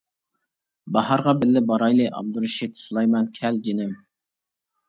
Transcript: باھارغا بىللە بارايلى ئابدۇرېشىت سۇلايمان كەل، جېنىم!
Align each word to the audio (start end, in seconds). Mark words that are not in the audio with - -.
باھارغا 0.95 1.33
بىللە 1.43 1.63
بارايلى 1.73 2.09
ئابدۇرېشىت 2.15 2.81
سۇلايمان 2.87 3.31
كەل، 3.39 3.61
جېنىم! 3.69 3.93